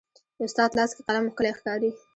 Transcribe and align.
د 0.37 0.39
استاد 0.47 0.69
لاس 0.77 0.91
کې 0.95 1.01
قلم 1.07 1.25
ښکلی 1.31 1.51
ښکاري. 1.57 1.89